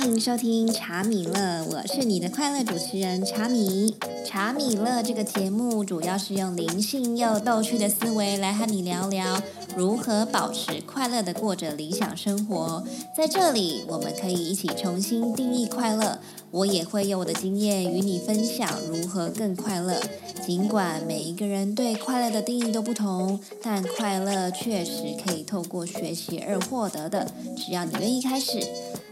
[0.00, 3.96] 欢迎收听茶米乐，我是你的快乐主持人茶米。
[4.24, 9.42] 茶米乐这个节目主要是用灵性又逗趣的思维来和你聊聊
[9.76, 12.86] 如何保持快乐的过着理想生活。
[13.16, 16.20] 在这里，我们可以一起重新定义快乐。
[16.52, 20.00] 我也会用我的经验与你分享如何更快乐。
[20.46, 27.26] 尽管每一个人对快乐的定义都不同，但快乐确实可以透过学习而获得的。
[27.56, 28.64] 只要你愿意开始，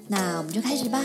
[0.08, 1.02] 那我们就开始吧。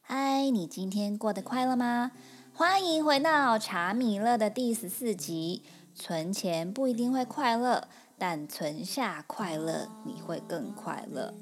[0.00, 2.12] 嗨，你今天过得快乐吗？
[2.54, 5.62] 欢迎回到查米乐的第十四集。
[5.94, 11.34] 存钱不一定会快乐，但存下快乐，你会更快乐。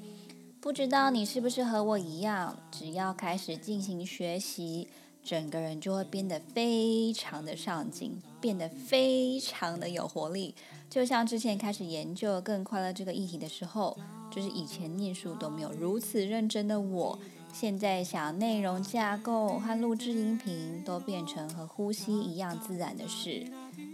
[0.59, 4.89] 不知道你是不是和我一样，只要开始进行学习，
[5.23, 10.53] 整个人就会变得非常的上进，变得非常的有活力。
[10.89, 13.97] 就像之前开始研究更快乐这个议题的时候，
[14.39, 17.19] 就是以前念书都没有如此认真的我，
[17.51, 23.45] 现在想内容架构和录制音频都变成和呼吸一样自然的事。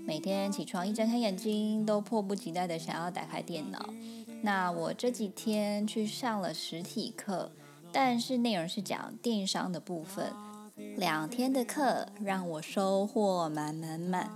[0.05, 3.89] 每天起床一睁开眼睛，都迫不及待的想要打开电脑。
[4.43, 7.49] 那我这几天去上了实体课，
[7.91, 10.31] 但是内容是讲电商的部分。
[10.95, 14.29] 两天的课让我收获满满满。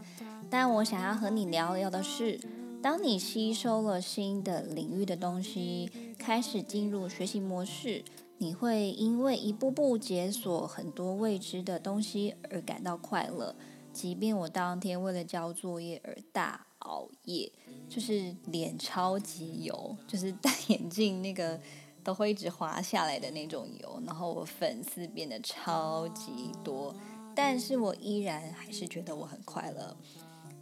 [0.49, 2.39] 但我想要和你聊聊的是，
[2.81, 8.03] 当你吸收了新的领域的东西，开始进入学习模式，
[8.37, 13.53] 你会因为一步步解锁很多未知的东西而感到快乐。
[13.91, 17.51] 即便我当天为了交作业而大熬夜。
[17.89, 21.59] 就是脸超级油，就是 戴眼镜那个
[22.03, 26.95] 都会一直滑下来的那种油，然后我粉丝变得超级多，
[27.35, 29.97] 但是我依然还是觉得我很快乐。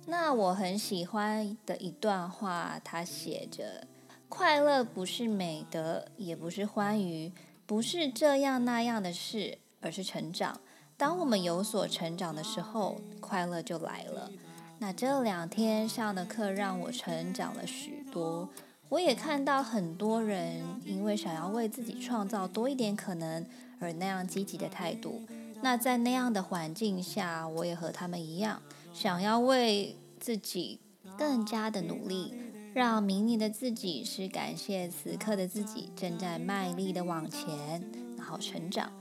[0.09, 3.85] 那我很喜欢的一段话，它写着：
[4.29, 7.33] 快乐不是美德，也不是欢愉，
[7.65, 10.61] 不是这样那样的事，而是成长。
[10.95, 14.31] 当我们有所成长的时候，快乐就来了。
[14.79, 18.47] 那这两天上的课让我成长了许多，
[18.87, 23.45] 我也看到很多人因为想要为自己创造多一点可能
[23.81, 25.21] 而那样积极的态度。
[25.61, 28.61] 那在那样的环境下，我也和他们一样，
[28.99, 30.79] 想要为自己
[31.19, 32.33] 更加的努力，
[32.73, 37.87] 让明年的自己是感谢此刻的自己正在卖力的往前，
[38.17, 38.91] 然后成长。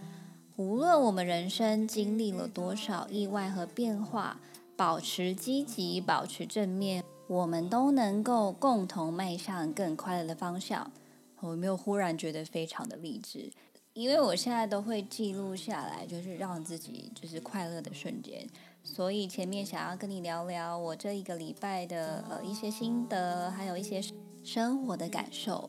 [0.56, 4.38] 无论我们人生经历了多少意外和变化。
[4.76, 10.92] 保持积极，保持正面，我们都能够共同迈向更快乐的方向。
[11.40, 13.50] 我没有忽然觉得非常的励志，
[13.94, 18.46] 因为我现在都会记录下来，就是让自己就是快乐的瞬间。
[18.86, 24.00] 所以前面想要跟你聊聊我这一个礼拜的呃一些心得，还有一些
[24.44, 25.68] 生活的感受。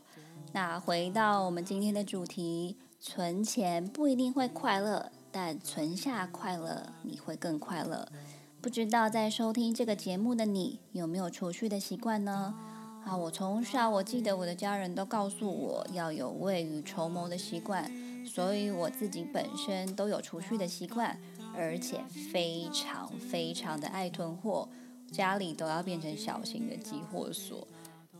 [0.54, 8.08] 那回到我们今天的主题，存钱不一定会快乐，但存下快乐，你会更快乐。
[8.62, 12.56] 不知道在收听这个节目的你有没有储蓄的习惯呢？
[13.06, 17.92] 啊，我从小我记得我的家人都告诉我要有未雨绸缪的习惯，
[18.26, 21.18] 所以我自己本身都有储蓄的习惯，
[21.58, 22.00] 而且
[22.32, 24.70] 非常非常的爱囤货，
[25.12, 27.68] 家里都要变成小型的集货所。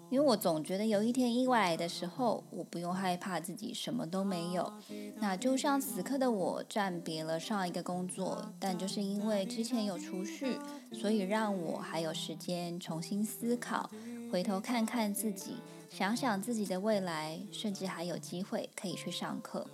[0.10, 4.72] 因为我总觉得有一天意外来的时候，我不用害怕自己什么都没有。
[5.18, 10.58] 那就像此刻的我暂别了上一个工作，但就是因为之前有储蓄，
[10.94, 13.90] 所以让我还有时间重新思考，
[14.32, 15.58] 回头看看自己，
[15.90, 19.68] 想想自己的未来，甚至还有机会可以去上课。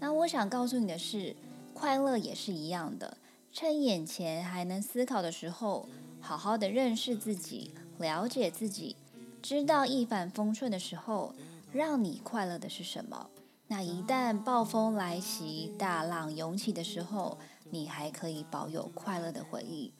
[0.00, 1.36] 那我想告诉你的是，
[1.76, 3.18] 快乐也是一样的，
[3.52, 5.86] 趁眼前还能思考的时候，
[6.22, 8.96] 好好的认识自己，了解自己。
[9.42, 11.34] 知道一帆风顺的时候，
[11.70, 13.28] 让你快乐的是什么？
[13.66, 17.36] 那一旦暴风来袭、大浪涌起的时候，
[17.68, 19.92] 你还可以保有快乐的回忆。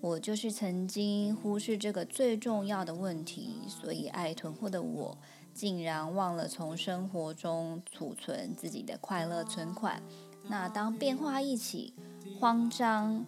[0.00, 5.18] 我就是曾经忽视这个最重要的问题，所以爱囤货的我，
[5.52, 10.00] 竟然忘了从生活中储存自己的快乐存款。
[10.48, 11.92] 那当变化一起，
[12.38, 13.24] 慌张、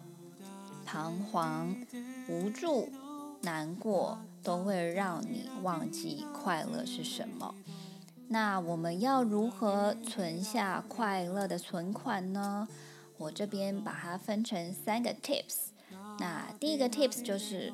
[0.85, 1.75] 彷徨、
[2.27, 2.89] 无助、
[3.41, 4.17] 难过。
[4.43, 7.55] 都会让你忘记快乐是什么。
[8.27, 12.67] 那我们要如何存下快乐的存款呢？
[13.17, 15.67] 我这边把它分成三个 tips。
[16.19, 17.71] 那第一个 tips 就是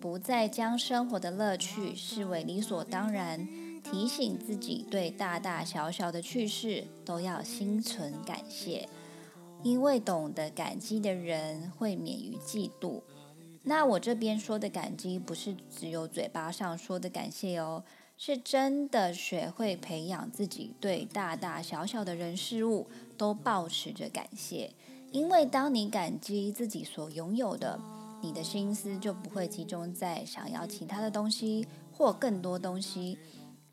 [0.00, 3.46] 不再将生活的乐趣视为理所当然，
[3.82, 8.88] 提醒自己对大大小小的趣事都要心存感谢，
[9.62, 13.02] 因为懂得感激的人会免于嫉妒。
[13.62, 17.84] 那我这边说的感激，不是只有嘴巴上说的感谢哦，
[18.16, 22.86] 是真的学会培养自己对大大小小的人事物
[23.18, 24.72] 都保持着感谢，
[25.12, 27.78] 因为当你感激自己所拥有的，
[28.22, 33.18] 你的心思就不会集中在想要其他的东西或更多东西，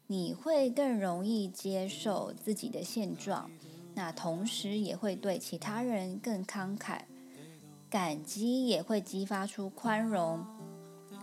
[0.07, 3.51] 你会更容易接受自己的现状，
[3.93, 7.01] 那同时也会对其他人更慷慨，
[7.89, 10.45] 感激也会激发出宽容。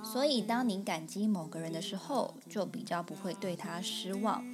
[0.03, 4.45] 所以，当你感激某个人的时候，就比较不会对他失望。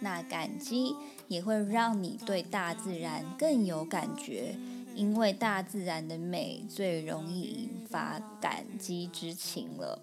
[0.00, 0.94] 那感激
[1.28, 4.54] 也会让你对大自然更有感觉，
[4.94, 9.98] 因为大自然的美最容易引发感激之情了。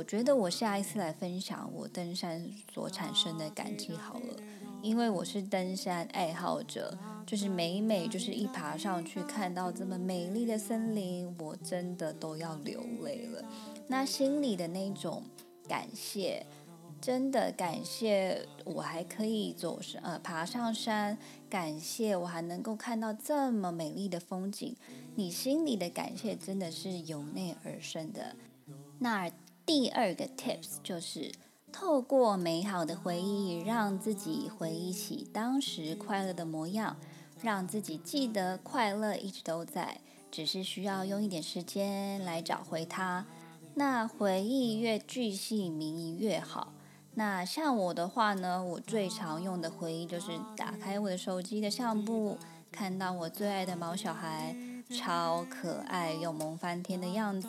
[0.00, 4.36] 我觉得我下一次来分享我登山所产生的感激好了，
[4.80, 13.44] 因为我是登山爱好者，就是每每就是一爬上去看到这么美丽的森林，我真的都要流泪了。
[13.88, 15.22] 那心里的那种
[15.68, 16.46] 感谢，
[16.98, 21.18] 真的感谢我还可以走上呃爬上山，
[21.50, 24.74] 感谢我还能够看到这么美丽的风景。
[25.14, 28.34] 你心里的感谢真的是由内而生的。
[28.98, 29.30] 那
[29.72, 31.30] 第二个 tips 就是
[31.70, 36.96] 透过美好的回忆，让自己回忆起当时快乐的模样，
[37.40, 43.24] 让自己记得快乐一直都在，只是需要用一点时间来找回它。
[43.74, 46.72] 那回忆越具细明越好。
[47.14, 52.36] 那像我的话呢，我最常用的回忆就是打开我的手机的相簿，
[52.72, 54.56] 看到我最爱的毛小孩，
[54.88, 57.48] 超可爱又萌翻天的样子。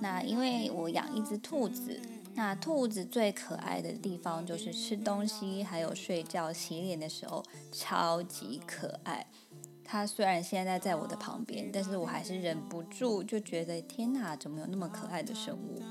[0.00, 2.00] 那因为我养一只兔子，
[2.34, 9.26] 那兔子最可爱的地方就是吃东西，还有睡觉、洗脸的时候，超级可爱。
[9.84, 15.82] 它虽然现在在我的旁边，但是我还是忍不住就觉得天哪，怎么有那么可爱的生物？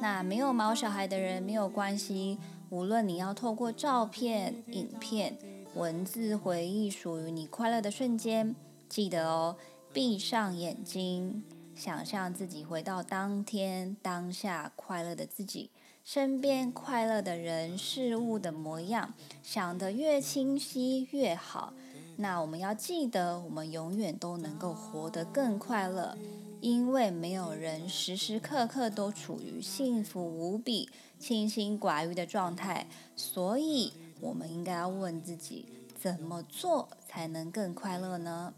[0.00, 2.38] 那没有毛小孩的人没有关系，
[2.70, 5.36] 无论你要透过照片、影片、
[5.74, 8.56] 文字回忆属于你快乐的瞬间，
[8.88, 9.54] 记得哦，
[9.92, 11.44] 闭上眼睛，
[11.82, 15.68] 想象自己回到当天当下快乐的自己，
[16.04, 19.12] 身边快乐的人事物的模样，
[19.42, 21.74] 想得越清晰越好。
[22.18, 26.16] 那我们要记得，我们永远都能够活得更快乐，
[26.60, 30.88] 因为没有人时时刻刻都处于幸福无比、
[31.18, 32.86] 清心寡欲的状态。
[33.16, 35.66] 所以，我们应该要问自己，
[36.00, 38.54] 怎么做才能更快乐呢？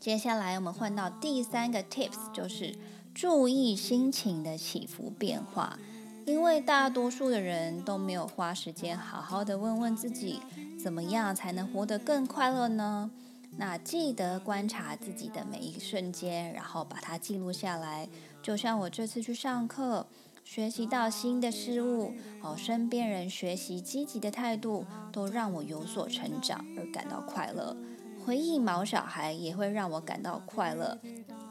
[0.00, 2.74] 接下来，我们换到第三个 tips，就是
[3.12, 5.76] 注意心情的起伏变化。
[6.24, 10.40] 因为大多数的人都没有花时间好好的问问自己，
[10.80, 13.10] 怎么样才能活得更快乐呢？
[13.56, 18.08] 那记得观察自己的每一瞬间，然后把它记录下来。
[18.40, 20.06] 就像我这次去上课，
[20.44, 27.76] 学习到新的事物，哦，身边人学习积极的态度，都让我有所成长而感到快乐。
[28.28, 30.98] 回忆毛小孩也会让我感到快乐，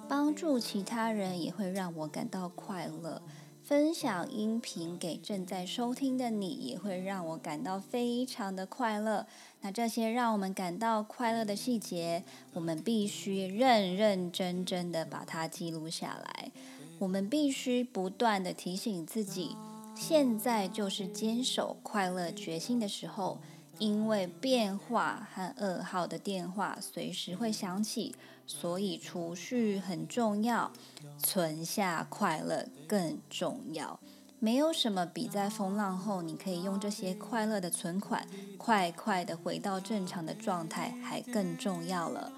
[0.07, 3.19] 帮助其他人也会让我感到快乐。
[3.63, 9.25] 分享音频给正在收听的你，也会让我感到非常的快乐。
[9.61, 16.51] 那这些让我们感到快乐的细节，我们必须认认真真的把它记录下来。
[16.99, 19.57] 我们必须不断的提醒自己，
[19.95, 23.39] 现在就是坚守快乐决心的时候。
[23.79, 28.15] 因为变化和噩耗的电话随时会响起，
[28.45, 30.71] 所以储蓄很重要，
[31.17, 33.99] 存下快乐更重要。
[34.39, 42.31] 没有什么比在风浪后你可以用这些快乐的存款，快快的回到正常的状态还更重要了。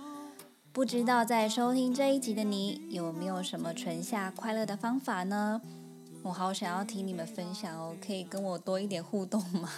[0.72, 5.62] 不知道在收听这一集的你，有没有什么存下快乐的方法呢？
[6.22, 9.70] 我好想要听你们分享哦，可以跟我多一点互动吗？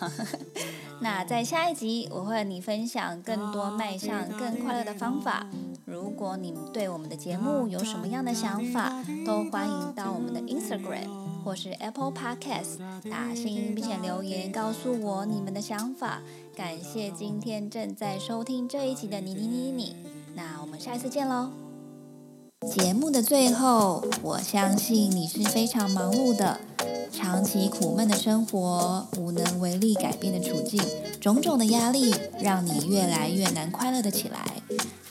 [0.99, 5.47] 那在下一集，我会和你分享更多迈向更快乐的方法。
[5.85, 11.07] 如果你们对我们的节目有什么样的想法，都欢迎到我们的 Instagram
[11.43, 12.77] 或是 Apple Podcast
[13.09, 16.21] 打星并且留言告诉我你们的想法。
[16.55, 19.95] 感谢今天正在收听这一集的你你你你，
[20.35, 21.60] 那我们下一次见喽。
[22.69, 26.59] 节目的最后，我相信你是非常忙碌的，
[27.11, 30.79] 长期苦闷的生活，无能为力改变的处境，
[31.19, 34.61] 种种的压力让你越来越难快乐的起来。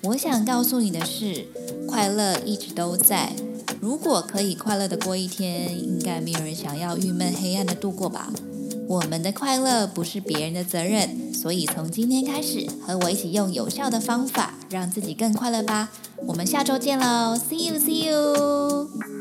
[0.02, 1.48] 我想告诉你的是，
[1.88, 3.32] 快乐一直都在。
[3.80, 8.32] 如果可以快乐的过一天，应该没有人想要郁闷黑暗的度过吧。
[8.90, 15.90] 我们的快乐不是别人的责任，所以从今天开始，和我一起用有效的方法，让自己更快乐吧。
[16.26, 19.19] 我们下周见喽，See you, see you。